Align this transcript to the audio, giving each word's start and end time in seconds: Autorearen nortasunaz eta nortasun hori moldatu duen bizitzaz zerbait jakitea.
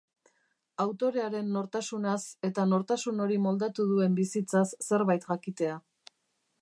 Autorearen 0.85 1.51
nortasunaz 1.57 2.21
eta 2.49 2.65
nortasun 2.71 3.21
hori 3.27 3.37
moldatu 3.45 3.87
duen 3.93 4.17
bizitzaz 4.21 4.67
zerbait 4.89 5.29
jakitea. 5.35 5.79